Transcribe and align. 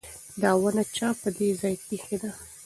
دا 0.41 0.51
ونه 0.61 0.83
چا 0.95 1.09
په 1.21 1.29
دې 1.37 1.49
ځای 1.61 1.75
کې 1.85 1.93
ایښې 1.95 2.17
ده؟ 2.21 2.31